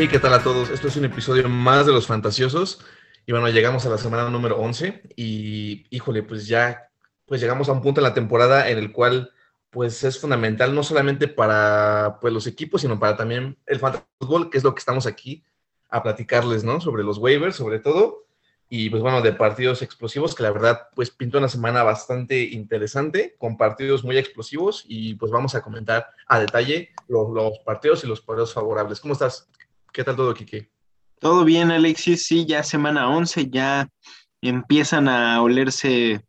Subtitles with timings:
[0.00, 0.70] Hey, ¿qué tal a todos?
[0.70, 2.82] Esto es un episodio más de Los Fantasiosos.
[3.26, 6.88] Y bueno, llegamos a la semana número 11 y híjole, pues ya
[7.26, 9.30] pues llegamos a un punto en la temporada en el cual
[9.68, 14.56] pues es fundamental no solamente para pues los equipos, sino para también el fútbol, que
[14.56, 15.44] es lo que estamos aquí
[15.90, 16.80] a platicarles, ¿no?
[16.80, 18.24] Sobre los waivers, sobre todo,
[18.70, 23.36] y pues bueno, de partidos explosivos, que la verdad pues pintó una semana bastante interesante,
[23.36, 28.06] con partidos muy explosivos, y pues vamos a comentar a detalle los, los partidos y
[28.06, 28.98] los partidos favorables.
[28.98, 29.50] ¿Cómo estás?
[29.92, 30.70] ¿Qué tal todo, Kike?
[31.18, 32.24] Todo bien, Alexis.
[32.24, 33.88] Sí, ya semana 11, ya
[34.40, 36.24] empiezan a olerse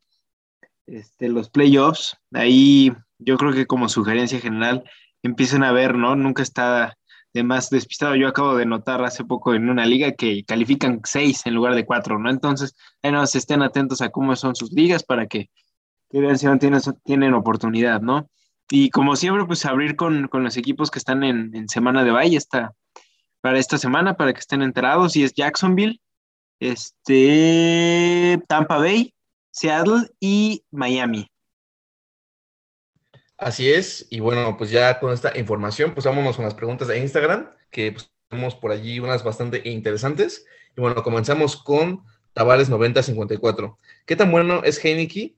[0.87, 2.17] este, los playoffs.
[2.33, 4.83] Ahí yo creo que como sugerencia general
[5.21, 6.15] empiecen a ver, ¿no?
[6.15, 6.97] Nunca está
[7.33, 8.15] de más despistado.
[8.15, 11.85] Yo acabo de notar hace poco en una liga que califican seis en lugar de
[11.85, 12.29] cuatro, ¿no?
[12.31, 15.49] Entonces, ahí nos estén atentos a cómo son sus ligas para que,
[16.09, 18.27] vean si tienen, tienen oportunidad, ¿no?
[18.71, 22.37] Y como siempre, pues abrir con, los equipos que están en, en semana de valle
[22.37, 22.73] esta,
[23.41, 25.99] para esta semana, para que estén enterados, y es Jacksonville,
[26.59, 29.13] este, Tampa Bay,
[29.51, 31.27] Seattle y Miami.
[33.37, 36.99] Así es, y bueno, pues ya con esta información, pues vámonos con las preguntas de
[36.99, 40.45] Instagram, que pues, tenemos por allí unas bastante interesantes.
[40.77, 42.03] Y bueno, comenzamos con
[42.33, 43.77] Tavares 9054.
[44.05, 45.35] ¿Qué tan bueno es Heineke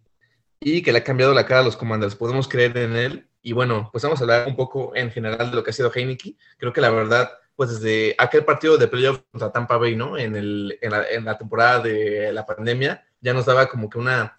[0.60, 2.18] y que le ha cambiado la cara a los comandantes?
[2.18, 3.30] ¿Podemos creer en él?
[3.42, 5.92] Y bueno, pues vamos a hablar un poco en general de lo que ha sido
[5.94, 6.36] Heineke.
[6.58, 10.18] Creo que la verdad pues desde aquel partido de playoff contra Tampa Bay, ¿no?
[10.18, 14.36] En, el, en, la, temporada de la pandemia, ya nos daba como que una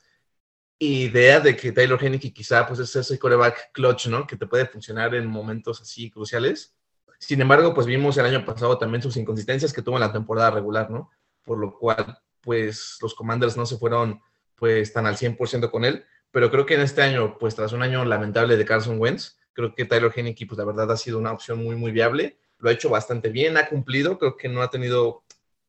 [0.79, 4.27] idea de que Taylor Henneke quizá pues es ese coreback clutch, ¿no?
[4.27, 6.75] Que te puede funcionar en momentos así cruciales.
[7.19, 10.51] Sin embargo, pues vimos el año pasado también sus inconsistencias que tuvo en la temporada
[10.51, 11.11] regular, ¿no?
[11.45, 14.21] Por lo cual, pues los Commanders no se fueron
[14.57, 17.83] pues tan al 100% con él, pero creo que en este año, pues tras un
[17.83, 21.33] año lamentable de Carson Wentz, creo que Taylor Henneke, pues la verdad ha sido una
[21.33, 24.71] opción muy, muy viable lo ha hecho bastante bien, ha cumplido, creo que no ha
[24.71, 25.23] tenido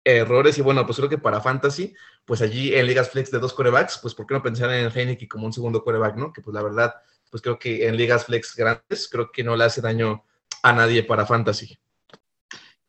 [0.05, 3.53] errores y bueno, pues creo que para Fantasy, pues allí en Ligas Flex de dos
[3.53, 6.31] corebacks, pues ¿por qué no pensar en Heineken como un segundo coreback, no?
[6.31, 6.95] Que pues la verdad,
[7.29, 10.23] pues creo que en Ligas Flex grandes, creo que no le hace daño
[10.63, 11.77] a nadie para Fantasy.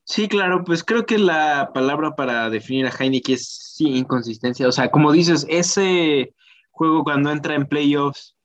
[0.05, 4.69] Sí, claro, pues creo que la palabra para definir a Heineken es sí, inconsistencia.
[4.69, 6.33] O sea, como dices, ese
[6.71, 8.37] juego cuando entra en playoffs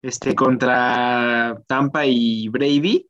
[0.00, 3.08] este, contra Tampa y Brady,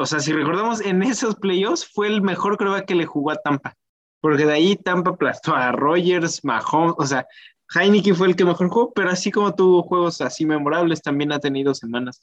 [0.00, 3.36] o sea, si recordamos, en esos playoffs fue el mejor creo que le jugó a
[3.36, 3.74] Tampa,
[4.22, 7.26] porque de ahí Tampa aplastó a Rogers, Mahomes, o sea,
[7.74, 11.38] Heineken fue el que mejor jugó, pero así como tuvo juegos así memorables, también ha
[11.38, 12.20] tenido semanas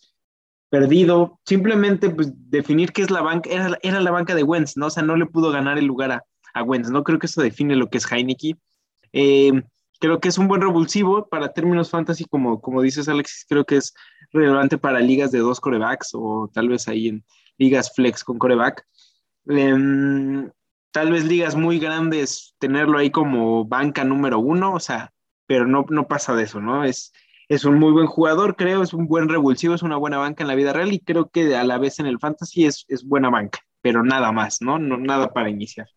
[0.70, 1.40] perdido.
[1.46, 4.88] Simplemente, pues, definir qué es la banca, era, la banca de Wentz, ¿no?
[4.88, 6.24] O sea, no le pudo ganar el lugar a,
[6.56, 7.04] a Wentz, ¿no?
[7.04, 8.60] Creo que eso define lo que es Heineken.
[9.14, 9.62] Eh,
[10.00, 13.78] creo que es un buen revulsivo para términos fantasy, como, como dices, Alexis, creo que
[13.78, 13.94] es
[14.34, 17.24] relevante para ligas de dos corebacks o tal vez ahí en,
[17.58, 18.86] ligas flex con coreback.
[19.48, 20.50] Em,
[20.92, 25.14] tal vez ligas muy grandes, tenerlo ahí como banca número uno, o sea,
[25.46, 26.84] pero no, no pasa de eso, ¿no?
[26.84, 27.14] Es,
[27.50, 30.50] es un muy buen jugador, creo, es un buen revulsivo, es una buena banca en
[30.50, 33.30] la vida real y creo que a la vez en el fantasy es, es buena
[33.30, 34.80] banca, pero nada más, ¿no?
[34.80, 35.88] no nada para iniciar.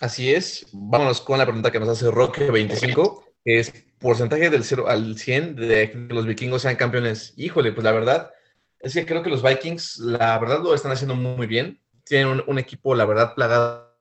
[0.00, 0.66] Así es.
[0.72, 5.54] Vámonos con la pregunta que nos hace Roque25, que es porcentaje del 0 al 100
[5.54, 7.34] de que los vikingos sean campeones.
[7.36, 8.32] Híjole, pues la verdad,
[8.82, 11.80] es que creo que los Vikings, la verdad, lo están haciendo muy bien.
[12.04, 13.96] Tienen un, equipo, la verdad, plagado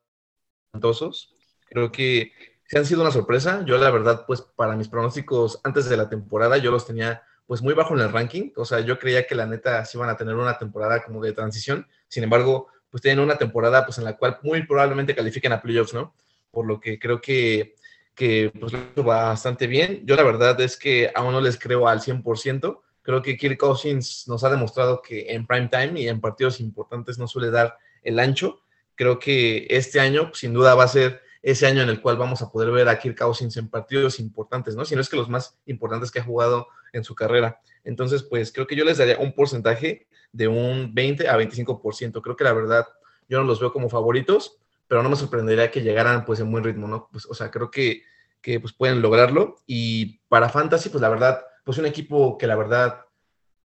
[1.70, 2.32] Creo que
[2.66, 3.64] se han sido una sorpresa.
[3.66, 7.62] Yo, la verdad, pues para mis pronósticos antes de la temporada, yo los tenía pues
[7.62, 8.52] muy bajo en el ranking.
[8.56, 11.34] O sea, yo creía que la neta sí iban a tener una temporada como de
[11.34, 11.86] transición.
[12.08, 15.94] Sin embargo, pues tienen una temporada pues en la cual muy probablemente califiquen a playoffs,
[15.94, 16.16] ¿no?
[16.50, 17.76] Por lo que creo que,
[18.16, 20.02] que pues va bastante bien.
[20.06, 24.28] Yo la verdad es que aún no les creo al 100%, Creo que Kirk Cousins
[24.28, 28.20] nos ha demostrado que en prime time y en partidos importantes no suele dar el
[28.20, 28.62] ancho.
[28.96, 32.42] Creo que este año, sin duda, va a ser ese año en el cual vamos
[32.42, 34.86] a poder ver a Kirk Cousins en partidos importantes, ¿no?
[34.86, 37.60] Si no es que los más importantes que ha jugado en su carrera.
[37.84, 42.22] Entonces, pues creo que yo les daría un porcentaje de un 20 a 25%.
[42.22, 42.86] Creo que la verdad,
[43.28, 46.64] yo no los veo como favoritos, pero no me sorprendería que llegaran pues en buen
[46.64, 47.10] ritmo, ¿no?
[47.12, 48.04] Pues, o sea, creo que,
[48.42, 49.58] que pues pueden lograrlo.
[49.66, 53.06] Y para Fantasy, pues la verdad, pues un equipo que la verdad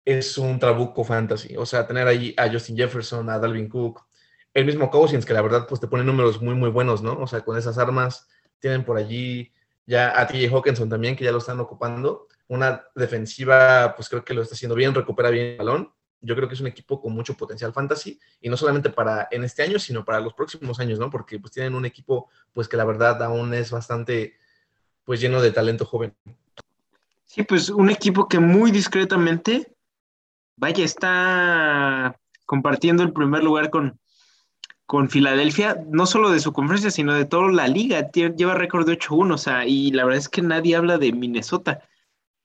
[0.05, 1.57] es un trabuco fantasy.
[1.57, 4.05] O sea, tener ahí a Justin Jefferson, a Dalvin Cook,
[4.53, 7.19] el mismo Cousins, que la verdad pues te pone números muy, muy buenos, ¿no?
[7.19, 8.29] O sea, con esas armas
[8.61, 9.53] tienen por allí
[9.87, 12.29] ya a TJ Hawkinson también, que ya lo están ocupando.
[12.49, 15.93] Una defensiva, pues creo que lo está haciendo bien, recupera bien el balón.
[16.21, 19.45] Yo creo que es un equipo con mucho potencial fantasy y no solamente para en
[19.45, 21.11] este año, sino para los próximos años, ¿no?
[21.11, 24.37] Porque pues tienen un equipo, pues que la verdad aún es bastante,
[25.05, 26.15] pues lleno de talento joven.
[27.35, 29.75] Sí, pues un equipo que muy discretamente,
[30.57, 32.17] vaya, está
[32.47, 33.99] compartiendo el primer lugar con,
[34.87, 38.09] con Filadelfia, no solo de su conferencia, sino de toda la liga.
[38.13, 41.83] lleva récord de 8-1, o sea, y la verdad es que nadie habla de Minnesota.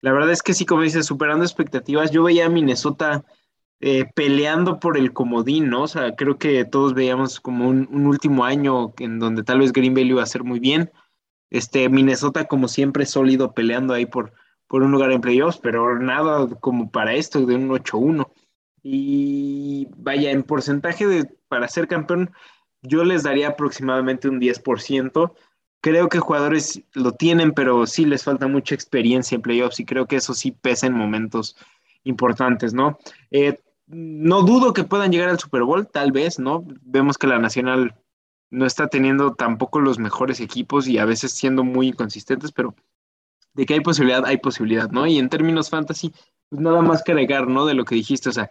[0.01, 2.09] La verdad es que sí, como dices, superando expectativas.
[2.09, 3.23] Yo veía a Minnesota
[3.81, 5.83] eh, peleando por el comodín, ¿no?
[5.83, 9.93] O sea, creo que todos veíamos como un, último año en donde tal vez Green
[9.93, 10.91] Bay iba a hacer muy bien.
[11.51, 14.33] Este, Minnesota, como siempre, sólido peleando ahí por,
[14.69, 18.29] por un lugar en playoffs, pero nada como para esto de un 8-1.
[18.83, 22.31] Y vaya, en porcentaje de, para ser campeón,
[22.83, 25.33] yo les daría aproximadamente un 10%.
[25.81, 30.05] Creo que jugadores lo tienen, pero sí les falta mucha experiencia en playoffs y creo
[30.05, 31.57] que eso sí pesa en momentos
[32.03, 32.99] importantes, ¿no?
[33.31, 33.57] Eh,
[33.87, 36.63] no dudo que puedan llegar al Super Bowl, tal vez, ¿no?
[36.83, 37.95] Vemos que la Nacional
[38.51, 42.75] no está teniendo tampoco los mejores equipos y a veces siendo muy inconsistentes, pero
[43.53, 45.05] de que hay posibilidad, hay posibilidad, ¿no?
[45.07, 46.13] Y en términos fantasy,
[46.49, 47.65] pues nada más que agregar, ¿no?
[47.65, 48.49] De lo que dijiste, o sea,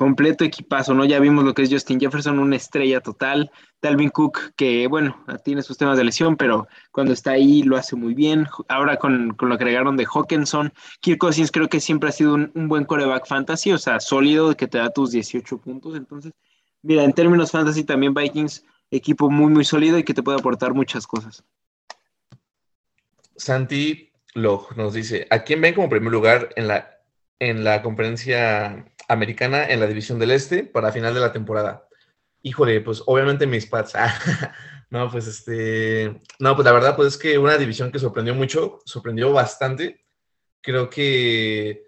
[0.00, 1.04] completo equipazo, ¿no?
[1.04, 3.50] Ya vimos lo que es Justin Jefferson, una estrella total.
[3.82, 7.96] Dalvin Cook, que bueno, tiene sus temas de lesión, pero cuando está ahí lo hace
[7.96, 8.46] muy bien.
[8.68, 12.50] Ahora con, lo que agregaron de Hawkinson, Kirk Cousins creo que siempre ha sido un,
[12.68, 15.96] buen coreback fantasy, o sea, sólido, que te da tus 18 puntos.
[15.96, 16.32] Entonces,
[16.82, 20.72] mira, en términos fantasy también Vikings, equipo muy, muy sólido y que te puede aportar
[20.72, 21.44] muchas cosas.
[23.40, 27.00] Santi Log nos dice, ¿a quién ven como primer lugar en la,
[27.38, 31.86] en la conferencia americana en la división del Este para final de la temporada.
[32.42, 33.94] Híjole, pues obviamente mis Pats.
[34.90, 36.20] no, pues este.
[36.38, 40.04] No, pues la verdad, pues es que una división que sorprendió mucho, sorprendió bastante.
[40.62, 41.84] Creo que,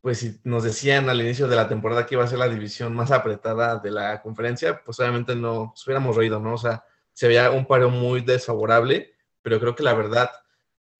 [0.00, 2.94] pues si nos decían al inicio de la temporada que iba a ser la división
[2.94, 6.54] más apretada de la conferencia, pues obviamente no nos hubiéramos reído, ¿no?
[6.54, 9.12] O sea, se veía un paro muy desfavorable,
[9.42, 10.30] pero creo que la verdad,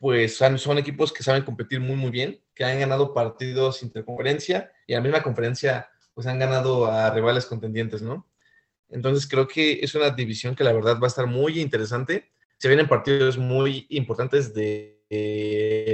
[0.02, 4.94] pues son, equipos que saben competir muy, muy bien que han ganado partidos interconferencia y
[4.94, 8.28] a la misma conferencia pues han ganado a rivales contendientes, ¿no?
[8.88, 12.32] Entonces creo que es una división que la verdad va a estar muy interesante.
[12.58, 14.98] Se vienen partidos muy importantes de,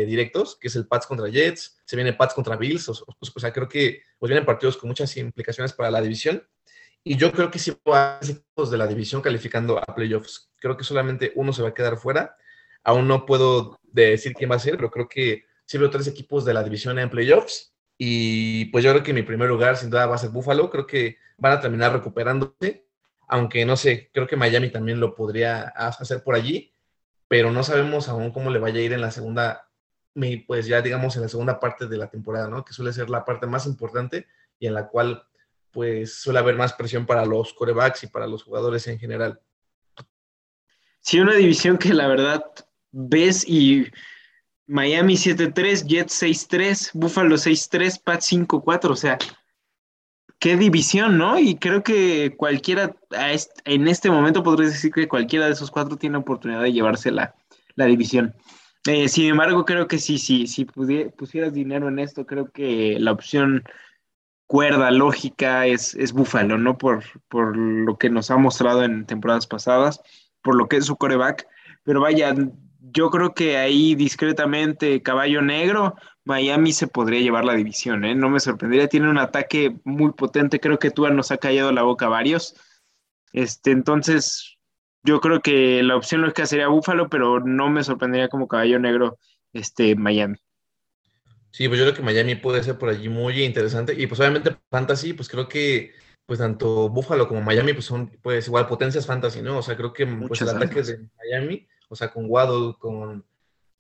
[0.09, 3.69] directos, que es el Pats contra Jets, se viene Pats contra Bills, o, sea, creo
[3.69, 6.43] que pues vienen partidos con muchas implicaciones para la división.
[7.05, 10.51] Y yo creo que sí va a equipos de la división calificando a playoffs.
[10.59, 12.39] Creo que solamente uno se va a quedar fuera.
[12.85, 16.55] Aún no puedo decir quién va a ser, pero creo que sí tres equipos de
[16.55, 17.75] la división en playoffs.
[17.99, 20.71] Y pues yo creo que mi primer lugar sin duda va a ser Buffalo.
[20.71, 22.87] Creo que van a terminar recuperándose.
[23.27, 26.73] Aunque no sé, creo que Miami también lo podría hacer por allí.
[27.27, 29.69] Pero no sabemos aún cómo le vaya a ir en la segunda,
[30.47, 32.65] pues ya digamos en la segunda parte de la temporada, ¿no?
[32.65, 34.27] Que suele ser la parte más importante
[34.59, 35.25] y en la cual
[35.71, 39.41] pues suele haber más presión para los corebacks y para los jugadores en general.
[41.01, 42.43] Sí, una división que la verdad
[42.93, 43.87] ves y
[44.67, 49.19] Miami 7-3, Jets 6-3, Buffalo 6-3, Pats 5-4, o sea,
[50.39, 51.39] qué división, ¿no?
[51.39, 52.95] Y creo que cualquiera,
[53.65, 57.35] en este momento podrías decir que cualquiera de esos cuatro tiene oportunidad de llevarse la,
[57.77, 58.35] división.
[58.87, 63.13] Eh, sin embargo, creo que sí, sí, si pusieras dinero en esto, creo que la
[63.13, 63.65] opción
[64.47, 66.79] cuerda, lógica, es, es Buffalo, ¿no?
[66.79, 70.01] Por, por lo que nos ha mostrado en temporadas pasadas,
[70.43, 71.47] por lo que es su coreback.
[71.85, 72.35] Pero vaya,
[72.79, 75.95] yo creo que ahí discretamente, caballo negro,
[76.25, 78.15] Miami se podría llevar la división, ¿eh?
[78.15, 81.83] No me sorprendería, tiene un ataque muy potente, creo que Tua nos ha callado la
[81.83, 82.55] boca a varios.
[83.33, 84.59] Este, entonces,
[85.03, 89.19] yo creo que la opción lógica sería Búfalo, pero no me sorprendería como caballo negro
[89.53, 90.37] este, Miami.
[91.51, 93.95] Sí, pues yo creo que Miami puede ser por allí muy interesante.
[93.99, 95.93] Y pues obviamente Fantasy, pues creo que
[96.27, 99.59] pues tanto Búfalo como Miami pues son pues igual potencias Fantasy, ¿no?
[99.59, 103.25] O sea, creo que pues, el ataque de Miami o sea, con Waddle, con,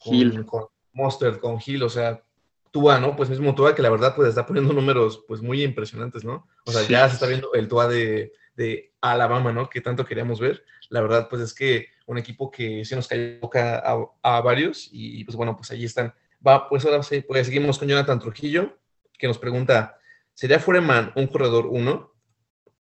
[0.04, 0.44] Hill.
[0.46, 2.22] con, Monster, con Hill, o sea,
[2.70, 3.16] Tua, ¿no?
[3.16, 6.46] Pues mismo Tua que la verdad pues está poniendo números pues muy impresionantes, ¿no?
[6.66, 9.70] O sea, ya se está viendo el Tua de, de, Alabama, ¿no?
[9.70, 10.64] Que tanto queríamos ver.
[10.88, 13.82] La verdad pues es que un equipo que sí nos cayó boca
[14.22, 16.12] a, varios y pues bueno, pues allí están.
[16.46, 18.78] Va, pues ahora sí, pues seguimos con Jonathan Trujillo,
[19.18, 19.98] que nos pregunta,
[20.34, 22.14] ¿sería Foreman un corredor 1?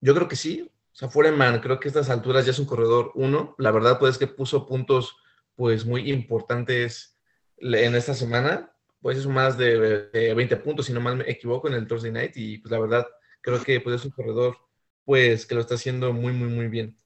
[0.00, 2.66] Yo creo que sí, o sea, Foreman, creo que a estas alturas ya es un
[2.66, 3.56] corredor uno.
[3.58, 5.16] La verdad, pues es que puso puntos
[5.56, 7.18] pues muy importantes
[7.58, 8.72] en esta semana.
[9.02, 12.36] Pues es más de, 20 puntos, si no mal me equivoco, en el Thursday Night.
[12.36, 13.08] Y pues la verdad,
[13.40, 14.56] creo que pues, es un corredor
[15.04, 16.96] pues que lo está haciendo muy, muy, muy bien.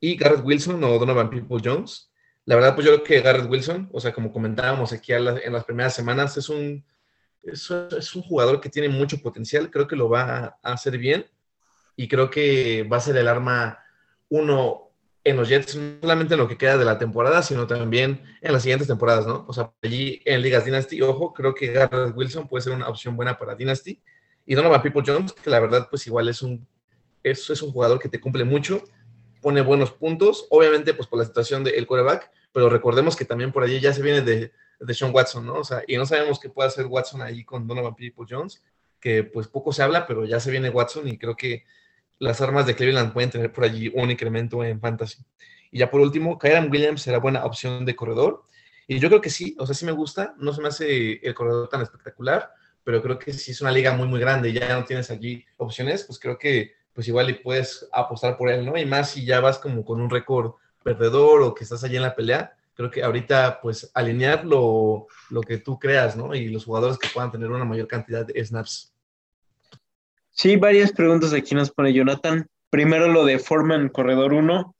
[0.00, 2.10] Y Garrett Wilson o Donovan People Jones.
[2.46, 5.64] La verdad, pues yo creo que Garrett Wilson, o sea, como comentábamos aquí en las
[5.64, 6.82] primeras semanas, es un,
[7.42, 9.70] es, es un jugador que tiene mucho potencial.
[9.70, 11.26] Creo que lo va a hacer bien
[11.96, 13.78] y creo que va a ser el arma
[14.28, 14.90] uno
[15.24, 18.52] en los Jets, no solamente en lo que queda de la temporada, sino también en
[18.52, 19.46] las siguientes temporadas, ¿no?
[19.48, 23.16] O sea, allí en Ligas Dynasty, ojo, creo que Garrett Wilson puede ser una opción
[23.16, 24.02] buena para Dynasty.
[24.44, 26.66] Y Donovan People Jones, que la verdad, pues igual es un,
[27.22, 28.84] es, es un jugador que te cumple mucho.
[29.40, 33.62] pone buenos puntos, obviamente pues por la situación del quarterback, pero recordemos que también por
[33.62, 35.54] allí ya se viene de, de Sean Watson, ¿no?
[35.54, 38.62] O sea, y no sabemos qué puede hacer Watson ahí con Donovan People Jones,
[39.00, 41.64] que pues poco se habla, pero ya se viene Watson y creo que
[42.18, 45.24] las armas de Cleveland pueden tener por allí un incremento en fantasy.
[45.70, 48.44] Y ya por último, Kyron Williams será buena opción de corredor.
[48.86, 51.34] Y yo creo que sí, o sea, sí me gusta, no se me hace el
[51.34, 52.50] corredor tan espectacular,
[52.84, 55.44] pero creo que si es una liga muy, muy grande y ya no tienes allí
[55.56, 58.76] opciones, pues creo que pues igual y puedes apostar por él, ¿no?
[58.78, 60.52] Y más si ya vas como con un récord
[60.82, 65.40] perdedor o que estás allí en la pelea, creo que ahorita pues alinear lo, lo
[65.40, 66.34] que tú creas, ¿no?
[66.34, 68.93] Y los jugadores que puedan tener una mayor cantidad de snaps.
[70.36, 72.48] Sí, varias preguntas aquí nos pone Jonathan.
[72.68, 74.74] Primero lo de Foreman Corredor 1.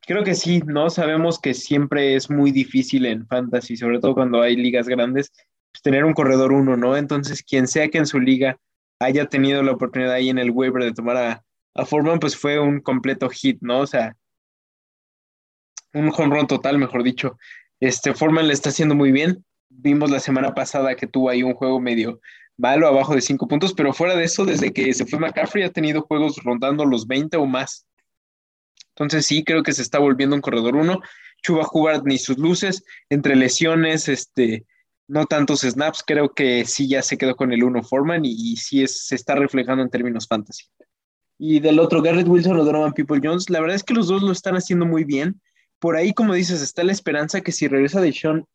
[0.00, 0.90] Creo que sí, ¿no?
[0.90, 5.30] Sabemos que siempre es muy difícil en fantasy, sobre todo cuando hay ligas grandes,
[5.70, 6.96] pues, tener un corredor 1, ¿no?
[6.96, 8.58] Entonces, quien sea que en su liga
[8.98, 11.44] haya tenido la oportunidad ahí en el waiver de tomar a,
[11.74, 13.80] a Foreman, pues fue un completo hit, ¿no?
[13.80, 14.16] O sea,
[15.94, 17.38] un home total, mejor dicho.
[17.78, 19.44] Este Foreman le está haciendo muy bien.
[19.68, 22.20] Vimos la semana pasada que tuvo ahí un juego medio
[22.56, 25.72] malo, abajo de 5 puntos, pero fuera de eso, desde que se fue McCaffrey ha
[25.72, 27.86] tenido juegos rondando los 20 o más.
[28.90, 31.00] Entonces sí, creo que se está volviendo un corredor 1.
[31.42, 34.66] Chuba Hubbard ni sus luces, entre lesiones, este,
[35.06, 38.82] no tantos snaps, creo que sí ya se quedó con el 1 Foreman y, sí
[38.82, 40.64] es, se está reflejando en términos fantasy.
[41.38, 44.22] Y del otro, Garrett Wilson o Donovan People Jones, la verdad es que los dos
[44.22, 45.40] lo están haciendo muy bien.
[45.78, 48.46] Por ahí, como dices, está la esperanza que si regresa de Sean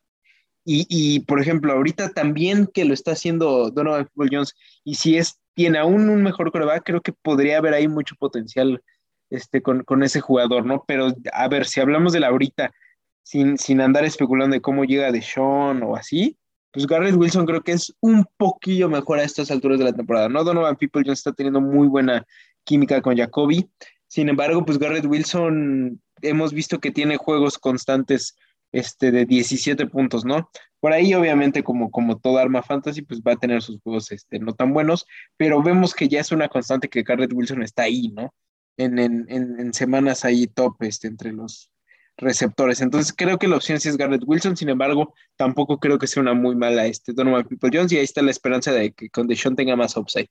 [0.64, 4.54] y, por ejemplo, ahorita también que lo está haciendo Donovan People Jones,
[4.84, 8.82] y si es, tiene aún un mejor coreback, creo que podría haber ahí mucho potencial
[9.32, 10.84] este, con, ese jugador, ¿no?
[10.88, 12.72] Pero a ver, si hablamos de la ahorita,
[13.24, 16.38] sin, sin andar especulando de cómo llega de Sean o así,
[16.72, 20.30] pues Garrett Wilson creo que es un poquillo mejor a estas alturas de la temporada,
[20.30, 20.44] ¿no?
[20.44, 22.26] Donovan People Jones está teniendo muy buena
[22.64, 23.70] química con Jacoby.
[24.08, 28.36] Sin embargo, pues Garrett Wilson hemos visto que tiene juegos constantes
[28.72, 30.50] este, de 17 puntos, ¿no?
[30.80, 34.40] Por ahí, obviamente, como, como toda arma fantasy, pues va a tener sus juegos este,
[34.40, 35.06] no tan buenos,
[35.38, 38.34] pero vemos que ya es una constante que Garrett Wilson está ahí, ¿no?
[38.78, 41.72] En, en, en, semanas ahí top este, entre los
[42.18, 42.82] receptores.
[42.82, 46.22] Entonces, creo que la opción sí es Garrett Wilson, sin embargo, tampoco creo que sea
[46.22, 49.28] una muy mala este, Donovan People Jones, y ahí está la esperanza de que con
[49.28, 50.30] Deshaun tenga más upside.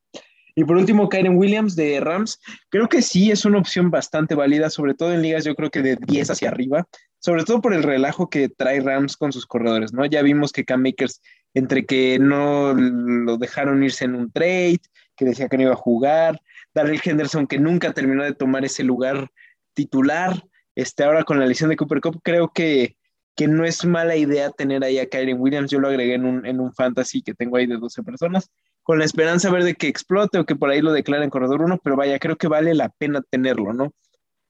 [0.60, 2.38] Y por último, Kyren Williams de Rams.
[2.68, 5.80] Creo que sí es una opción bastante válida, sobre todo en ligas, yo creo que
[5.80, 6.86] de 10 hacia arriba,
[7.18, 10.04] sobre todo por el relajo que trae Rams con sus corredores, ¿no?
[10.04, 11.22] Ya vimos que Cam Makers,
[11.54, 14.80] entre que no lo dejaron irse en un trade,
[15.16, 16.38] que decía que no iba a jugar,
[16.74, 19.30] Darrell Henderson, que nunca terminó de tomar ese lugar
[19.72, 22.98] titular, este, ahora con la lesión de Cooper Cup, creo que,
[23.34, 25.70] que no es mala idea tener ahí a Kyren Williams.
[25.70, 28.50] Yo lo agregué en un, en un fantasy que tengo ahí de 12 personas
[28.82, 31.80] con la esperanza ver de que explote o que por ahí lo declaren corredor 1,
[31.82, 33.92] pero vaya, creo que vale la pena tenerlo, ¿no?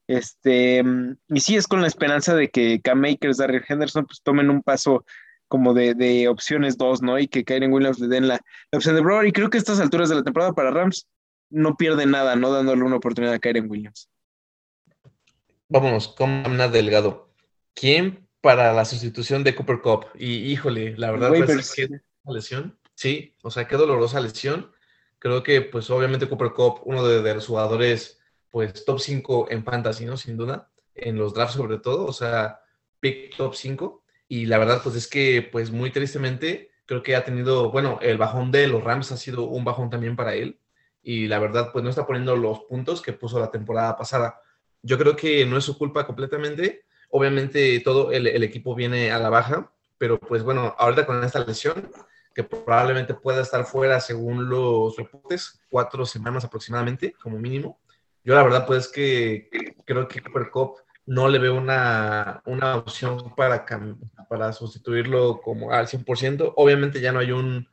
[0.07, 0.83] Este,
[1.29, 4.61] y sí es con la esperanza de que Cam Makers, Darrell Henderson, pues tomen un
[4.61, 5.05] paso
[5.47, 7.19] como de, opciones 2, ¿no?
[7.19, 8.39] Y que Kyren Williams le den la,
[8.71, 9.25] opción de Bro.
[9.25, 11.07] Y creo que a estas alturas de la temporada para Rams
[11.49, 12.51] no pierde nada, ¿no?
[12.51, 14.09] Dándole una oportunidad a Kyren Williams.
[15.67, 17.33] Vámonos, con Amna Delgado.
[17.73, 20.07] ¿Quién para la sustitución de Cooper Cup?
[20.15, 22.77] Y híjole, la verdad es que lesión.
[22.95, 24.71] Sí, o sea, qué dolorosa lesión.
[25.19, 28.19] Creo que, pues, obviamente Cooper Cup, uno de, los jugadores,
[28.49, 30.17] pues, top 5 en fantasy, ¿no?
[30.17, 32.61] Sin duda, en los drafts sobre todo, o sea,
[32.99, 34.03] pick top 5.
[34.27, 38.17] Y la verdad, pues, es que, pues, muy tristemente, creo que ha tenido, bueno, el
[38.17, 40.59] bajón de los Rams ha sido un bajón también para él.
[41.03, 44.41] Y la verdad, pues, no está poniendo los puntos que puso la temporada pasada.
[44.81, 46.85] Yo creo que no es su culpa completamente.
[47.09, 51.45] Obviamente, todo el, el equipo viene a la baja, pero, pues, bueno, ahorita con esta
[51.45, 51.91] lesión
[52.33, 57.79] que probablemente pueda estar fuera según los reportes, cuatro semanas aproximadamente, como mínimo.
[58.23, 59.49] Yo la verdad pues que
[59.85, 63.65] creo que Cooper Cup no le veo una, una opción para,
[64.29, 66.53] para sustituirlo como al 100%.
[66.55, 67.67] Obviamente ya no hay un,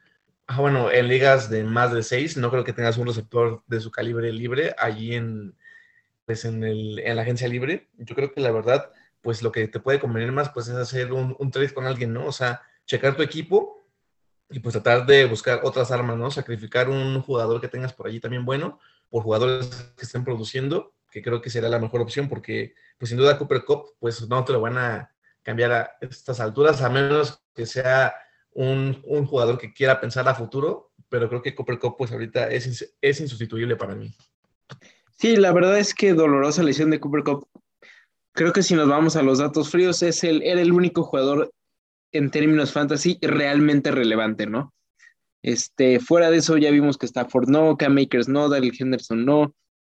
[0.47, 3.81] ah, bueno, en ligas de más de seis, no creo que tengas un receptor de
[3.81, 5.55] su calibre libre allí en,
[6.25, 7.89] pues en, el, en la agencia libre.
[7.99, 11.13] Yo creo que la verdad, pues lo que te puede convenir más, pues es hacer
[11.13, 12.27] un, un trade con alguien, ¿no?
[12.27, 13.78] O sea, checar tu equipo
[14.51, 16.31] y pues tratar de buscar otras armas, ¿no?
[16.31, 18.79] Sacrificar un jugador que tengas por allí también bueno
[19.11, 23.19] por jugadores que estén produciendo, que creo que será la mejor opción porque pues sin
[23.19, 27.43] duda Cooper Cup pues no te lo van a cambiar a estas alturas a menos
[27.55, 28.15] que sea
[28.53, 32.49] un, un jugador que quiera pensar a futuro, pero creo que Cooper Cup pues ahorita
[32.49, 34.15] es, es insustituible para mí.
[35.17, 37.49] Sí, la verdad es que dolorosa lesión de Cooper Cup.
[38.33, 41.51] Creo que si nos vamos a los datos fríos, es el, era el único jugador
[42.13, 44.73] en términos fantasy realmente relevante, ¿no?
[45.43, 49.55] Este, fuera de eso ya vimos que Stafford no, Cam Makers no, Daryl Henderson no,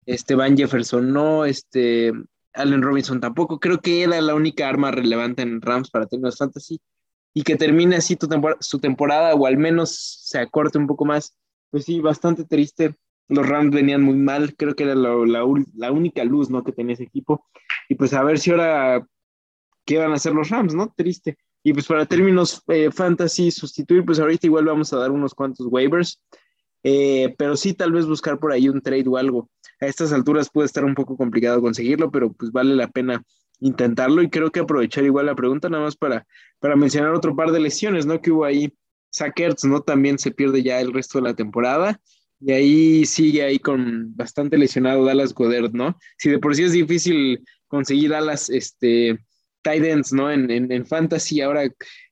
[0.05, 2.11] este Van Jefferson no, este
[2.53, 3.59] Allen Robinson tampoco.
[3.59, 6.79] Creo que era la única arma relevante en Rams para términos fantasy.
[7.33, 8.17] Y que termine así
[8.59, 11.37] su temporada o al menos se acorte un poco más.
[11.69, 12.95] Pues sí, bastante triste.
[13.27, 14.55] Los Rams venían muy mal.
[14.55, 15.09] Creo que era la,
[15.75, 16.63] la, única luz ¿no?
[16.63, 17.45] que tenía ese equipo.
[17.87, 19.05] Y pues a ver si ahora
[19.85, 20.91] qué van a hacer los Rams, ¿no?
[20.95, 21.37] Triste.
[21.63, 25.67] Y pues para términos eh, fantasy, sustituir, pues ahorita igual vamos a dar unos cuantos
[25.69, 26.21] waivers.
[26.83, 29.49] Eh, pero sí, tal vez buscar por ahí un trade o algo.
[29.81, 33.23] A estas alturas puede estar un poco complicado conseguirlo, pero pues vale la pena
[33.59, 36.25] intentarlo y creo que aprovechar igual la pregunta nada más para,
[36.59, 38.21] para mencionar otro par de lesiones, ¿no?
[38.21, 38.73] Que hubo ahí,
[39.11, 39.81] Sackers, ¿no?
[39.81, 41.99] También se pierde ya el resto de la temporada
[42.39, 45.97] y ahí sigue ahí con bastante lesionado Dallas Goddard, ¿no?
[46.17, 49.19] Si de por sí es difícil conseguir Dallas, este,
[49.61, 50.31] tight ¿no?
[50.31, 51.63] En, en, en fantasy, ahora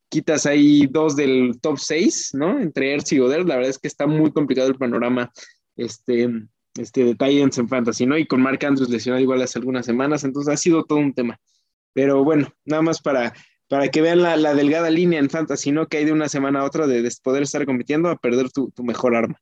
[0.10, 2.60] quitas ahí dos del top 6, ¿no?
[2.60, 5.32] Entre Ertz y Goddard, la verdad es que está muy complicado el panorama
[5.76, 6.30] este,
[6.76, 8.18] este, de Titans en Fantasy, ¿no?
[8.18, 11.40] Y con Mark Andrews lesionado igual hace algunas semanas, entonces ha sido todo un tema.
[11.94, 13.34] Pero bueno, nada más para,
[13.68, 15.88] para que vean la, delgada línea en Fantasy, ¿no?
[15.88, 19.16] Que hay de una semana a otra de, poder estar compitiendo a perder tu, mejor
[19.16, 19.42] arma.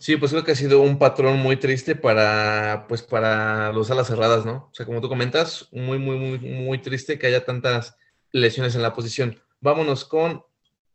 [0.00, 4.06] Sí, pues creo que ha sido un patrón muy triste para, pues para los alas
[4.06, 4.68] cerradas, ¿no?
[4.70, 7.96] O sea, como tú comentas, muy, muy, muy, muy triste que haya tantas
[8.30, 9.42] lesiones en la posición.
[9.60, 10.44] Vámonos con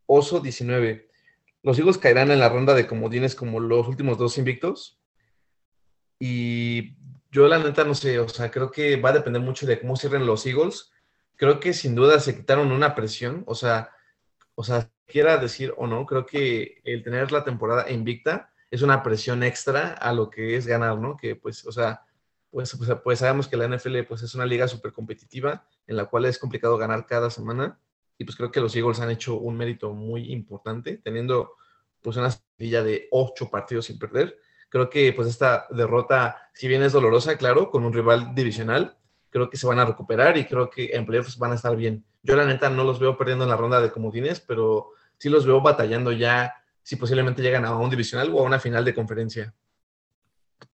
[0.06, 1.10] Oso 19.
[1.64, 4.98] Los Eagles caerán en la ronda de comodines como los últimos dos invictos.
[6.18, 6.96] Y
[7.30, 9.98] yo la neta no sé, o sea, creo que va a depender mucho de cómo
[9.98, 10.94] cierren los Eagles.
[11.36, 13.92] Creo que sin duda se quitaron una presión, o sea,
[14.56, 19.04] o sea, quiera decir o no, creo que el tener la temporada invicta es una
[19.04, 21.16] presión extra a lo que es ganar, ¿no?
[21.16, 22.02] Que pues, o sea,
[22.50, 26.26] pues, pues, sabemos que la NFL pues, es una liga súper competitiva en la cual
[26.26, 27.80] es complicado ganar cada semana
[28.18, 31.52] y pues creo que los Eagles han hecho un mérito muy importante teniendo
[32.02, 34.40] pues una serie de ocho partidos sin perder.
[34.70, 38.98] Creo que pues esta derrota, si bien es dolorosa, claro, con un rival divisional,
[39.30, 42.04] creo que se van a recuperar y creo que en playoffs van a estar bien.
[42.24, 45.46] Yo la neta no los veo perdiendo en la ronda de comodines, pero sí los
[45.46, 49.54] veo batallando ya si posiblemente llegan a un divisional o a una final de conferencia.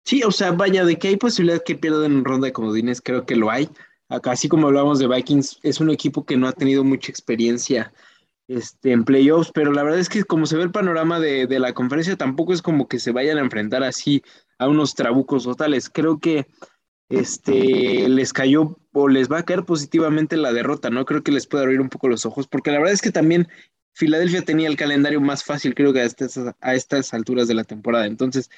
[0.04, 3.26] Sí, o sea, vaya, de que hay posibilidad que pierdan en ronda de comodines, creo
[3.26, 3.70] que lo hay.
[4.08, 7.92] Acá, así como hablamos de Vikings, es un equipo que no ha tenido mucha experiencia
[8.48, 11.74] este, en playoffs, pero la verdad es que como se ve el panorama de, la
[11.74, 14.22] conferencia, tampoco es como que se vayan a enfrentar así
[14.60, 15.90] a unos trabucos totales.
[15.90, 16.46] Creo que
[17.10, 21.06] este, les cayó o les va a caer positivamente la derrota, ¿no?
[21.06, 23.48] Creo que les puede abrir un poco los ojos, porque la verdad es que también
[23.96, 27.64] Filadelfia tenía el calendario más fácil, creo que a estas, a estas alturas de la
[27.64, 28.06] temporada.
[28.06, 28.52] Entonces,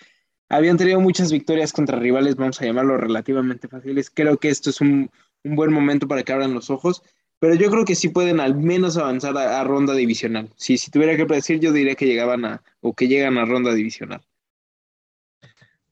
[0.49, 4.09] habían tenido muchas victorias contra rivales, vamos a llamarlo relativamente fáciles.
[4.09, 5.11] Creo que esto es un,
[5.43, 7.03] buen momento para que abran los ojos,
[7.37, 10.49] pero yo creo que sí pueden al menos avanzar a, ronda divisional.
[10.57, 14.21] Si, tuviera que predecir, yo diría que llegaban a, o que llegan a ronda divisional.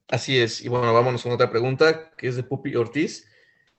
[0.08, 3.27] Así es, y bueno, vámonos con otra pregunta, que es de Pupi Ortiz.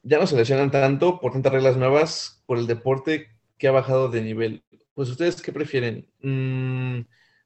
[0.05, 4.09] Ya no se lesionan tanto por tantas reglas nuevas por el deporte que ha bajado
[4.09, 4.63] de nivel.
[4.97, 6.09] Pues ustedes, ¿qué prefieren?
[6.23, 7.03] Mm,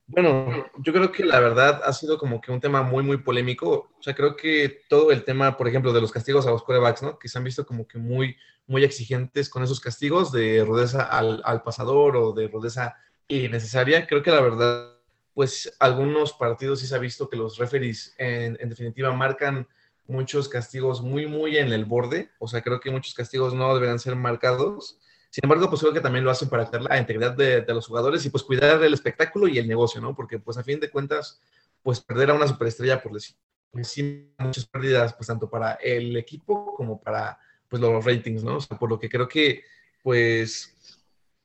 [0.07, 3.91] bueno, yo creo que la verdad ha sido como que un tema muy, muy polémico.
[3.99, 7.03] O sea, creo que todo el tema, por ejemplo, de los castigos a los quarterbacks,
[7.03, 7.19] ¿no?
[7.19, 8.37] Que se han visto como que muy,
[8.69, 12.95] muy exigentes con esos castigos de rudeza al, al pasador o de rudeza
[13.27, 14.07] innecesaria.
[14.07, 14.95] Creo que la verdad,
[15.35, 19.67] pues algunos partidos sí se ha visto que los referees en, en definitiva marcan
[20.07, 22.31] muchos castigos muy, muy en el borde.
[22.39, 25.01] O sea, creo que muchos castigos no deberían ser marcados.
[25.31, 28.27] Sin embargo, pues creo que también lo hacen para tener la integridad de, los jugadores
[28.27, 30.15] y pues cuidar el espectáculo y el negocio, ¿no?
[30.15, 31.41] Porque pues a fin de cuentas,
[31.83, 33.37] pues perder a una superestrella por decir,
[33.71, 37.39] pues sí, muchas pérdidas, pues tanto para el equipo como para
[37.69, 38.57] pues los ratings, ¿no?
[38.57, 39.63] O sea, por lo que creo que
[40.03, 40.77] pues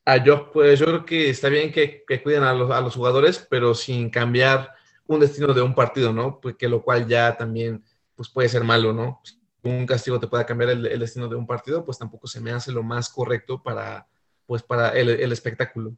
[0.04, 3.46] a yo, pues yo creo que está bien que, cuiden a los, a los, jugadores,
[3.50, 4.72] pero sin cambiar
[5.06, 6.40] un destino de un partido, ¿no?
[6.40, 7.84] Pues que lo cual ya también
[8.16, 9.22] pues puede ser malo, ¿no?
[9.66, 12.72] Un castigo te pueda cambiar el, destino de un partido, pues tampoco se me hace
[12.72, 14.08] lo más correcto para,
[14.46, 15.96] pues para el, espectáculo.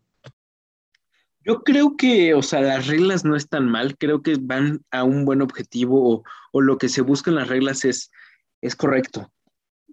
[1.42, 5.26] Yo creo que, o sea, las reglas no están mal, creo que van a un
[5.26, 8.12] buen objetivo o, lo que se busca en las reglas es,
[8.62, 9.32] es correcto.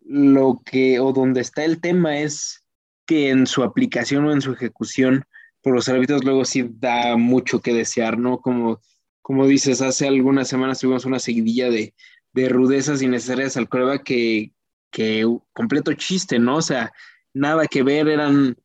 [0.05, 2.65] Lo que, o donde está el tema es
[3.07, 5.25] que en su aplicación o en su ejecución,
[5.63, 8.41] por los árbitros luego sí da mucho que desear, ¿no?
[8.41, 8.81] Como,
[9.21, 11.95] como dices, hace algunas semanas tuvimos una seguidilla de,
[12.35, 14.53] de rudezas innecesarias al coreback que,
[14.91, 16.57] que completo chiste, ¿no?
[16.57, 16.93] O sea,
[17.33, 18.57] nada que ver, eran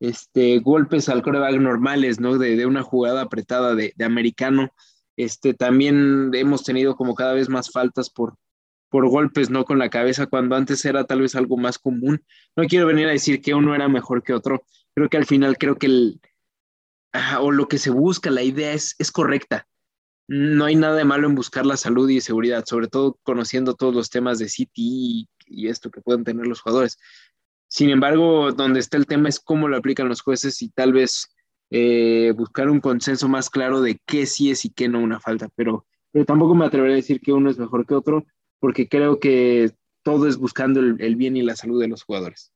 [0.00, 2.38] este, golpes al coreback normales, ¿no?
[2.38, 4.70] De, una jugada apretada de, americano.
[5.16, 8.36] Este, también hemos tenido como cada vez más faltas por,
[8.88, 9.64] por golpes, ¿no?
[9.64, 12.24] Con la cabeza, cuando antes era tal vez algo más común.
[12.56, 14.62] No quiero venir a decir que uno era mejor que otro.
[14.94, 16.20] Creo que al final creo que el,
[17.40, 19.68] o lo que se busca, la idea es, es correcta
[20.28, 23.94] no hay nada de malo en buscar la salud y seguridad, sobre todo conociendo todos
[23.94, 26.98] los temas de City y, esto que pueden tener los jugadores.
[27.66, 31.28] Sin embargo, donde está el tema es cómo lo aplican los jueces y tal vez
[31.70, 35.48] eh, buscar un consenso más claro de qué sí es y qué no una falta.
[35.54, 38.26] Pero, pero tampoco me atreveré a decir que uno es mejor que otro,
[38.60, 42.52] porque creo que todo es buscando el, bien y la salud de los jugadores.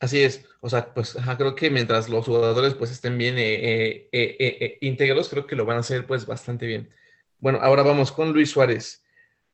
[0.00, 4.78] Así es, o sea, pues creo que mientras los jugadores pues estén bien eh, eh,
[4.80, 6.88] íntegros, creo que lo van a hacer pues bastante bien.
[7.40, 9.04] Bueno, ahora vamos con Luis Suárez.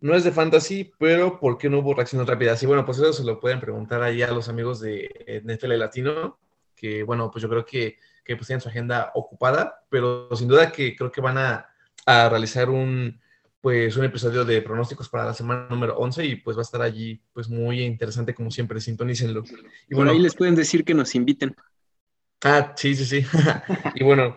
[0.00, 2.62] No es de fantasy, pero ¿por qué no hubo reacciones rápidas?
[2.62, 6.38] Y bueno, pues eso se lo pueden preguntar ahí a los amigos de NFL Latino,
[6.76, 10.70] que bueno, pues yo creo que, que pues tienen su agenda ocupada, pero sin duda
[10.70, 11.70] que creo que van a,
[12.04, 13.18] a realizar un,
[13.64, 16.82] pues un episodio de pronósticos para la semana número 11 y pues va a estar
[16.82, 19.42] allí pues muy interesante como siempre, sintonícenlo.
[19.88, 21.56] Y bueno, ahí les pueden decir que nos inviten.
[22.42, 23.26] Ah, sí, sí, sí.
[23.94, 24.36] y bueno,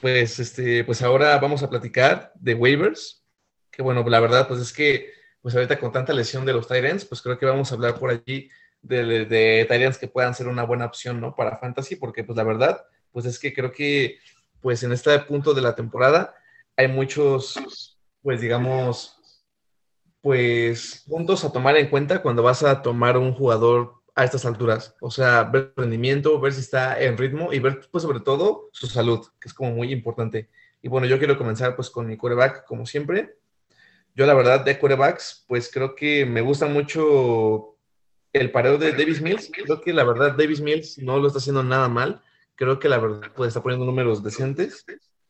[0.00, 3.24] pues este, pues ahora vamos a platicar de waivers
[3.72, 5.10] que bueno, la verdad, pues es que,
[5.42, 8.10] pues ahorita con tanta lesión de los Tyrants, pues creo que vamos a hablar por
[8.10, 8.50] allí
[8.82, 11.34] de, de, Tyrants que puedan ser una buena opción, ¿no?
[11.34, 14.20] Para Fantasy, porque pues la verdad, pues es que creo que,
[14.60, 16.36] pues en este punto de la temporada
[16.76, 19.16] hay muchos, pues digamos,
[20.20, 24.94] pues puntos a tomar en cuenta cuando vas a tomar un jugador a estas alturas.
[25.00, 28.68] O sea, ver su rendimiento, ver si está en ritmo y ver, pues sobre todo,
[28.72, 30.50] su salud, que es como muy importante.
[30.82, 33.36] Y bueno, yo quiero comenzar pues con mi quarterback, como siempre.
[34.14, 37.76] Yo la verdad de quarterbacks, pues creo que me gusta mucho
[38.32, 39.50] el pareo de Davis Mills.
[39.52, 42.22] Creo que la verdad Davis Mills no lo está haciendo nada mal.
[42.56, 44.84] Creo que la verdad pues está poniendo números decentes.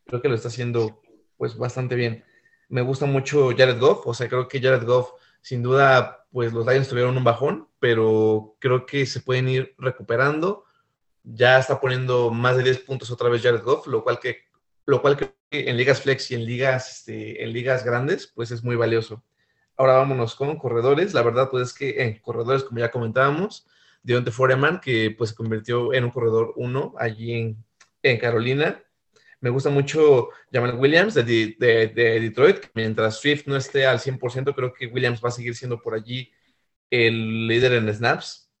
[0.05, 1.01] Creo que lo está haciendo
[1.37, 2.23] pues bastante bien.
[2.71, 6.65] Me gusta mucho Jared Goff, o sea, creo que Jared Goff sin duda pues los
[6.65, 10.65] Lions tuvieron un bajón, pero creo que se pueden ir recuperando.
[11.23, 14.49] Ya está poniendo más de 10 puntos otra vez Jared Goff, lo cual que
[14.85, 18.51] lo cual creo que en ligas flex y en ligas, este, en ligas grandes, pues
[18.51, 19.23] es muy valioso.
[19.77, 21.13] Ahora vámonos con corredores.
[21.13, 23.67] La verdad, pues es que en corredores, como ya comentábamos,
[24.03, 27.65] Deontay Foreman, que pues se convirtió en un corredor 1 allí en,
[28.03, 28.83] en, Carolina.
[29.41, 31.55] Me gusta mucho Jamal Williams de, de,
[31.87, 32.67] de, Detroit.
[32.75, 36.31] Mientras Swift no esté al 100%, creo que Williams va a seguir siendo por allí
[36.91, 38.51] el líder en snaps.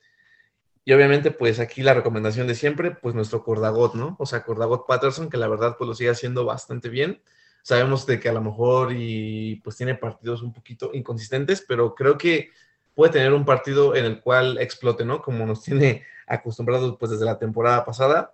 [0.83, 4.15] Y obviamente, pues aquí la recomendación de siempre, pues nuestro Cordagot, ¿no?
[4.19, 7.21] O sea, Cordagot Patterson, que la verdad pues lo sigue haciendo bastante bien.
[7.61, 12.17] Sabemos de que a lo mejor y pues tiene partidos un poquito inconsistentes, pero creo
[12.17, 12.49] que
[12.95, 15.21] puede tener un partido en el cual explote, ¿no?
[15.21, 18.33] Como nos tiene acostumbrados pues desde la temporada pasada.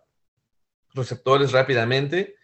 [0.98, 2.36] Receptores rápidamente.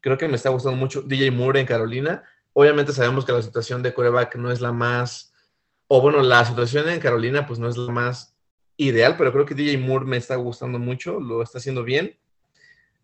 [0.00, 2.22] Creo que me está gustando mucho DJ Moore en Carolina.
[2.52, 5.32] Obviamente sabemos que la situación de coreback no es la más,
[5.86, 8.36] o bueno, la situación en Carolina pues no es la más
[8.76, 12.18] ideal, pero creo que DJ Moore me está gustando mucho, lo está haciendo bien.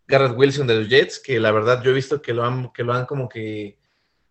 [0.09, 2.85] Garrett Wilson de los Jets, que la verdad yo he visto que lo han, que
[2.85, 3.79] lo han como que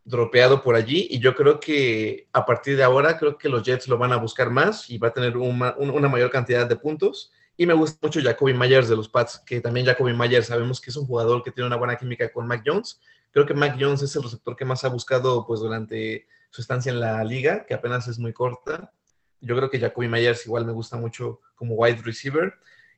[0.04, 3.88] dropeado por allí y yo creo que a partir de ahora creo que los Jets
[3.88, 7.32] lo van a buscar más y va a tener una, una mayor cantidad de puntos.
[7.58, 10.90] Y me gusta mucho Jacoby Myers de los Pats, que también Jacoby Myers sabemos que
[10.90, 13.00] es un jugador que tiene una buena química con Mac Jones.
[13.32, 16.92] Creo que Mac Jones es el receptor que más ha buscado pues durante su estancia
[16.92, 18.92] en la liga, que apenas es muy corta.
[19.40, 22.54] Yo creo que Jacoby Myers igual me gusta mucho como wide receiver.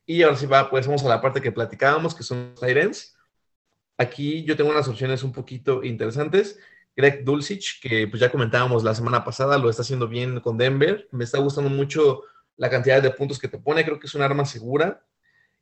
[0.05, 3.15] Y ahora sí va, pues vamos a la parte que platicábamos, que son los
[3.97, 6.59] Aquí yo tengo unas opciones un poquito interesantes.
[6.95, 11.07] Greg Dulcich, que pues ya comentábamos la semana pasada, lo está haciendo bien con Denver.
[11.11, 12.23] Me está gustando mucho
[12.57, 15.03] la cantidad de puntos que te pone, creo que es un arma segura.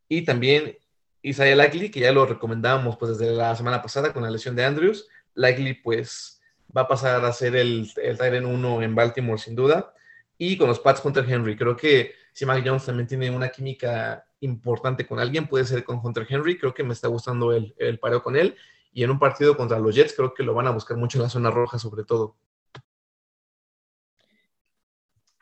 [0.08, 0.78] Y también
[1.22, 4.66] Isaiah Likely, que ya lo recomendábamos pues desde la semana pasada con la lesión de
[4.66, 5.08] Andrews.
[5.34, 6.42] Likely pues
[6.76, 9.94] va a pasar a ser el, el Tyrant 1 en Baltimore sin duda
[10.38, 11.56] y con los Pats Hunter Henry.
[11.56, 16.00] Creo que si Mac Jones también tiene una química importante con alguien, puede ser con
[16.04, 16.58] Hunter Henry.
[16.58, 18.56] Creo que me está gustando el, el pareo con él.
[18.92, 21.24] Y en un partido contra los Jets, creo que lo van a buscar mucho en
[21.24, 22.36] la zona roja, sobre todo.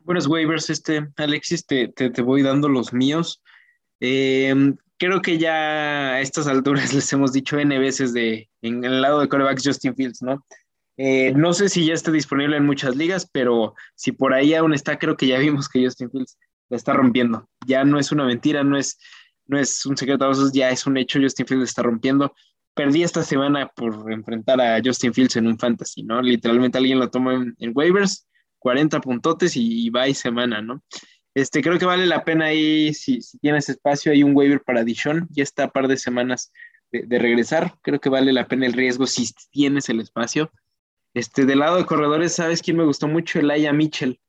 [0.06, 3.42] Buenos waivers, este, Alexis, te, te, voy dando los míos.
[4.00, 9.02] Em, creo que ya a estas alturas les hemos dicho N veces de en el
[9.02, 10.46] lado de corebacks Justin Fields, ¿no?
[10.98, 14.74] Eh, no sé si ya está disponible en muchas ligas, pero si por ahí aún
[14.74, 16.38] está, creo que ya vimos que Justin Fields
[16.70, 17.50] la está rompiendo.
[17.66, 19.00] Ya no es una mentira, no es,
[19.48, 22.34] no es un secreto, ya es un hecho, Justin Fields está rompiendo.
[22.76, 26.22] Perdí esta semana por enfrentar a Justin Fields en un fantasy, ¿no?
[26.22, 28.28] Literalmente alguien lo toma en, waivers,
[28.64, 30.82] 40 puntotes y, va y semana, ¿no?
[31.36, 35.28] Este, creo que vale la pena ahí, si, tienes espacio, hay un waiver para Dishon,
[35.32, 36.52] ya está a par de semanas
[36.92, 40.52] de, regresar, creo que vale la pena el riesgo si tienes el espacio
[41.16, 43.40] este, del lado de corredores, ¿sabes quién me gustó mucho?
[43.40, 44.20] Elijah Mitchell,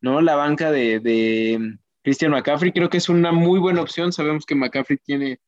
[0.00, 0.20] ¿no?
[0.20, 4.12] La banca de, de Christian McCaffrey, creo que es una muy buena opción.
[4.12, 5.40] Sabemos que McCaffrey tiene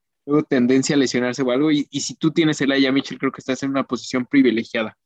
[0.48, 1.70] tendencia a lesionarse o algo.
[1.70, 4.96] Y, si tú tienes el Aya Mitchell, creo que estás en una posición privilegiada.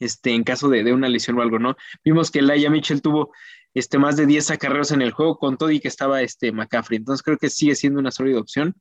[0.00, 1.76] Este, en caso de, una lesión o algo, ¿no?
[2.02, 3.32] Vimos que el Aya Mitchell tuvo
[3.74, 6.96] este, más de 10 acarreos en el juego con todo y que estaba este, McCaffrey.
[6.96, 8.74] Entonces creo que sigue siendo una sólida opción.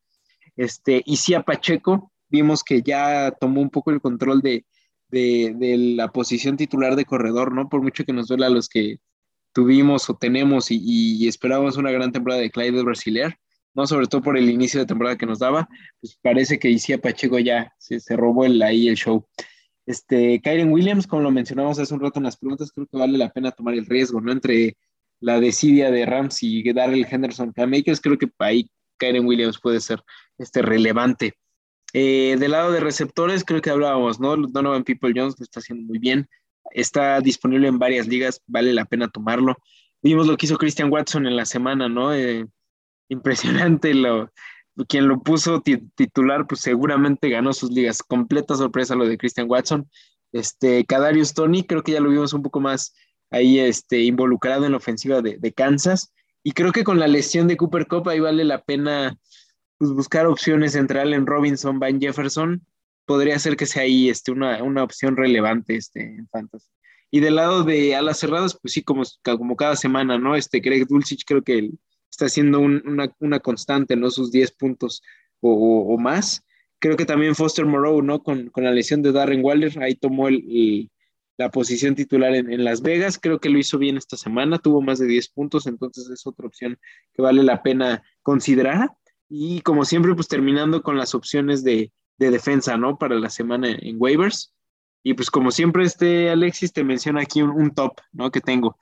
[0.56, 4.66] Este, y sí a Pacheco, vimos que ya tomó un poco el control de,
[5.12, 7.68] la posición titular de corredor, ¿no?
[7.68, 9.00] Por mucho que nos duela a los que
[9.54, 13.38] tuvimos o tenemos y, esperábamos una gran temporada de Clyde Brasilear,
[13.74, 13.88] ¿no?
[13.88, 15.68] Sobre todo por el inicio de temporada que nos daba,
[16.00, 19.26] pues parece que Isia Pacheco ya se, robó el, ahí el show.
[19.90, 23.18] Este, Kyren Williams, como lo mencionamos hace un rato en las preguntas, creo que vale
[23.18, 24.32] la pena tomar el riesgo, ¿no?
[24.32, 24.78] Entre
[25.20, 30.04] la desidia de Rams y Darrell Henderson K-Makers, creo que ahí Kyren Williams puede ser
[30.38, 31.34] este, relevante.
[31.94, 34.38] Eh, del lado de receptores, creo que hablábamos, ¿no?
[34.38, 36.30] Donovan People Jones lo está haciendo muy bien.
[36.70, 39.58] Está disponible en varias ligas, vale la pena tomarlo.
[40.04, 42.14] Vimos lo que hizo Christian Watson en la semana, ¿no?
[42.14, 42.46] Eh,
[43.08, 44.32] impresionante lo,
[44.88, 48.04] quien lo puso titular, pues seguramente ganó sus ligas.
[48.04, 49.90] Completa sorpresa lo de Christian Watson.
[50.32, 52.94] Este, Kadarius Tony, creo que ya lo vimos un poco más
[53.32, 56.14] ahí este, involucrado en la ofensiva de, Kansas.
[56.44, 59.18] Y creo que con la lesión de Cooper Cup ahí vale la pena
[59.78, 62.66] pues, buscar opciones entre Allen Robinson, Van Jefferson,
[63.06, 66.70] podría ser que sea ahí este, una, opción relevante este, en Fantasy.
[67.12, 70.36] Y del lado de alas cerradas, pues sí, como, como cada semana, ¿no?
[70.36, 71.72] Este Greg Dulcich creo que
[72.10, 74.10] está haciendo una, constante, ¿no?
[74.10, 75.02] Sus 10 puntos
[75.42, 76.44] o, más.
[76.80, 78.24] Creo que también Foster Moreau, ¿no?
[78.24, 80.28] Con, la lesión de Darren Waller, ahí tomó
[81.38, 83.18] la posición titular en, en, Las Vegas.
[83.22, 86.48] Creo que lo hizo bien esta semana, tuvo más de 10 puntos, entonces es otra
[86.48, 86.78] opción
[87.14, 88.92] que vale la pena considerar.
[89.30, 92.98] Y como siempre, pues terminando con las opciones de, defensa, ¿no?
[92.98, 94.54] Para la semana en, waivers.
[95.04, 98.32] Y pues como siempre, este Alexis te menciona aquí un, top, ¿no?
[98.32, 98.78] Que tengo.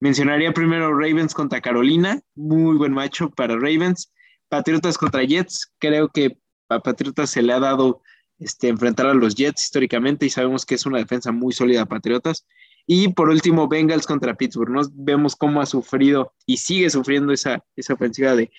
[0.00, 4.12] Mencionaría primero Ravens contra Carolina, muy buen macho para Ravens.
[4.48, 8.02] Patriotas contra Jets, creo que a Patriotas se le ha dado
[8.38, 12.46] este, enfrentar a los Jets históricamente y sabemos que es una defensa muy sólida Patriotas.
[12.86, 14.70] Y por último, Bengals contra Pittsburgh.
[14.70, 14.82] ¿no?
[14.92, 18.50] Vemos cómo ha sufrido y sigue sufriendo esa, esa ofensiva de,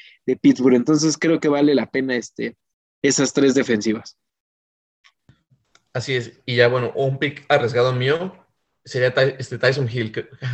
[0.42, 0.76] Pittsburgh.
[0.76, 2.58] Entonces creo que vale la pena este,
[3.02, 4.18] esas tres defensivas.
[5.94, 6.42] Así es.
[6.46, 8.34] Y ya, bueno, un pick arriesgado mío
[8.88, 10.12] sería este Tyson Hill.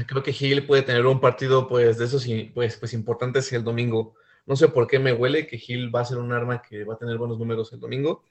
[0.08, 4.16] Creo que Hill puede tener un partido pues, de esos pues, pues, importantes el domingo.
[4.46, 6.96] No sé por qué me huele que Hill va a ser un arma que va
[6.96, 8.24] a tener buenos números el domingo.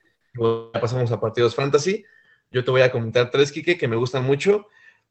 [0.73, 2.05] Pasamos a partidos fantasy.
[2.51, 4.67] Yo te voy a comentar tres, Kike, que me gustan mucho.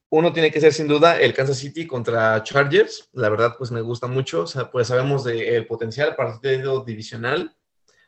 [0.10, 3.10] Uno tiene que ser sin duda el Kansas City contra Chargers.
[3.14, 4.46] La verdad, pues me gusta mucho.
[4.72, 7.56] Pues sabemos del potencial partido divisional.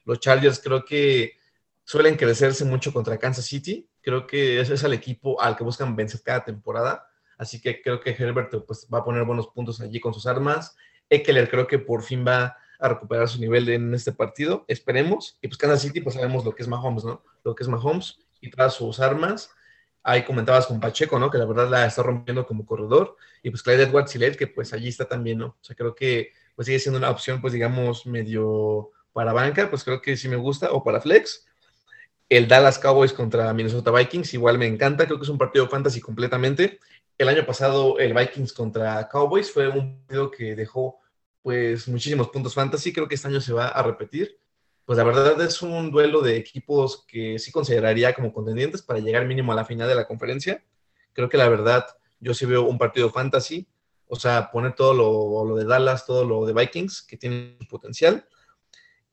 [0.04, 1.38] Los Chargers creo que
[1.86, 3.88] suelen crecerse mucho contra Kansas City.
[4.04, 7.08] Creo que ese es el equipo al que buscan vencer cada temporada.
[7.38, 10.76] Así que creo que Herbert pues, va a poner buenos puntos allí con sus armas.
[11.10, 14.66] Eckler creo que por fin va a recuperar su nivel en este partido.
[14.68, 15.40] Esperemos.
[15.42, 17.24] Y pues Kansas City, pues sabemos lo que es Mahomes, ¿no?
[17.44, 19.50] Lo que es Mahomes y todas sus armas
[20.06, 21.32] Ahí comentabas con Pacheco, ¿no?
[21.32, 23.16] Que la verdad la está rompiendo como corredor.
[23.42, 25.48] Y pues Clyde Edwards Hilaire, que pues allí está también, ¿no?
[25.48, 29.84] O sea, creo que pues sigue siendo una opción, pues digamos, medio para banca, pues
[29.84, 31.46] creo que sí me gusta, o para flex.
[32.36, 36.02] El Dallas Cowboys contra Minnesota Vikings, igual me encanta, creo que es un partido fantasy
[36.02, 36.80] completamente.
[37.18, 41.00] El año pasado el Vikings contra Cowboys fue un partido que dejó
[41.42, 44.40] pues muchísimos puntos fantasy, creo que este año se va a repetir
[44.86, 49.26] pues la verdad es un duelo de equipos que sí consideraría como contendientes para llegar
[49.26, 50.64] mínimo a la final de la conferencia.
[51.14, 51.86] Creo que la verdad
[52.20, 53.66] yo sí veo un partido fantasy,
[54.08, 54.94] o sea, poner todo
[55.46, 58.28] lo, de Dallas, todo lo de Vikings, que tiene potencial.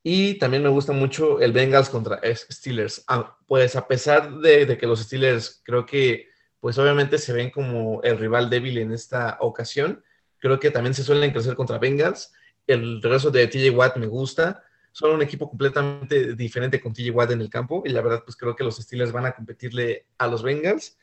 [0.03, 3.05] Y también me gusta mucho el Bengals contra Steelers.
[3.07, 7.51] Ah, pues a pesar de, de, que los Steelers creo que, pues obviamente se ven
[7.51, 10.03] como el rival débil en esta ocasión,
[10.39, 12.33] creo que también se suelen crecer contra Bengals.
[12.67, 17.31] El regreso de TJ Watt me gusta son un equipo completamente diferente con TJ Watt
[17.31, 20.27] en el campo y la verdad pues creo que los Steelers van a competirle a
[20.27, 20.99] los Bengals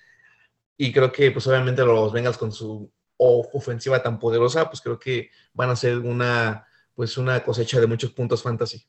[0.78, 5.32] y creo que pues obviamente los Bengals con su ofensiva tan poderosa pues creo que
[5.54, 8.84] van a ser una pues una cosecha de muchos puntos fantasy.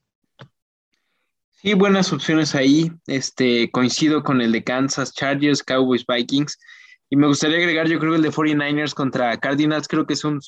[1.51, 2.91] Sí, buenas opciones ahí.
[3.07, 6.59] Este coincido con el de Kansas, Chargers, Cowboys, Vikings
[7.11, 10.41] y me gustaría agregar yo creo el de 49ers contra Cardinals, creo que es un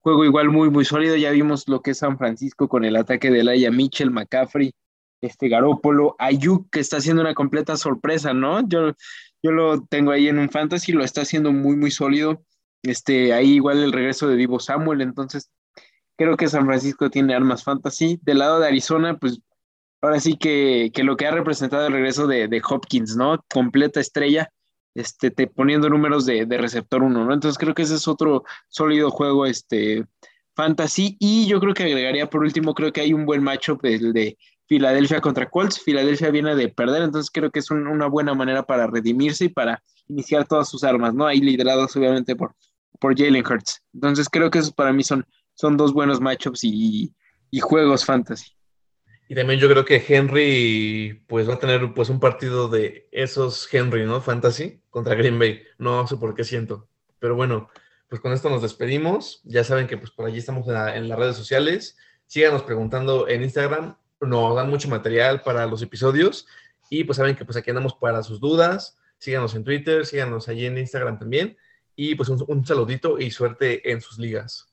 [0.00, 1.14] Juego igual muy, muy sólido.
[1.14, 4.74] Ya vimos lo que es San Francisco con el ataque de Laia Mitchell, McCaffrey,
[5.20, 8.66] este Garópolo, Ayuk, que está haciendo una completa sorpresa, ¿no?
[8.68, 8.94] Yo,
[9.44, 12.42] yo lo tengo ahí en un fantasy, lo está haciendo muy, muy sólido.
[12.82, 15.52] Este, ahí igual el regreso de Vivo Samuel, entonces
[16.16, 18.18] creo que San Francisco tiene armas fantasy.
[18.22, 19.40] Del lado de Arizona, pues
[20.00, 23.44] ahora sí que, lo que ha representado el regreso de, de Hopkins, ¿no?
[23.48, 24.50] Completa estrella
[24.94, 27.32] este, te, poniendo números de, receptor 1, ¿no?
[27.32, 30.04] Entonces creo que ese es otro sólido juego, este,
[30.54, 31.16] fantasy.
[31.18, 34.36] Y yo creo que agregaría por último, creo que hay un buen matchup, el de
[34.66, 35.80] Filadelfia contra Colts.
[35.80, 39.82] Filadelfia viene de perder, entonces creo que es una buena manera para redimirse y para
[40.08, 41.26] iniciar todas sus armas, ¿no?
[41.26, 42.54] Ahí liderados obviamente por,
[43.00, 43.82] por Jalen Hurts.
[43.94, 45.26] Entonces creo que esos para mí son,
[45.62, 47.14] son dos buenos matchups y,
[47.52, 48.50] y juegos fantasy.
[49.28, 53.72] Y también yo creo que Henry pues va a tener pues un partido de esos
[53.72, 54.20] Henry, ¿no?
[54.20, 55.62] Fantasy contra Green Bay.
[55.78, 56.88] No sé por qué siento.
[57.20, 57.70] Pero bueno,
[58.08, 59.40] pues con esto nos despedimos.
[59.44, 61.96] Ya saben que pues por allí estamos en, las redes sociales.
[62.26, 63.96] Síganos preguntando en Instagram.
[64.20, 66.44] Nos dan mucho material para los episodios.
[66.90, 68.98] Y pues saben que pues aquí andamos para sus dudas.
[69.18, 71.56] Síganos en Twitter, síganos allí en Instagram también.
[71.94, 74.71] Y pues un saludito y suerte en sus ligas.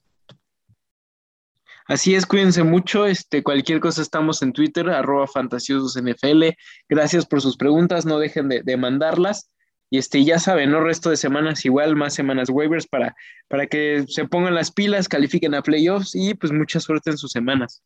[1.90, 3.08] Así es, cuídense mucho.
[3.08, 6.44] Este, cualquier cosa estamos en Twitter, arroba fantasiosos.nfl.
[6.88, 9.50] Gracias por sus preguntas, no dejen de, mandarlas.
[9.90, 10.82] Y este, ya saben, ¿no?
[10.82, 13.16] Resto de semanas igual, más semanas waivers para,
[13.48, 17.32] para que se pongan las pilas, califiquen a playoffs y pues mucha suerte en sus
[17.32, 17.82] semanas.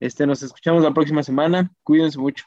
[0.00, 1.70] Este, nos escuchamos la próxima semana.
[1.84, 2.44] Cuídense mucho.